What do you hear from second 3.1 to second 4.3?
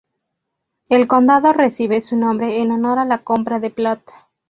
compra de Platte.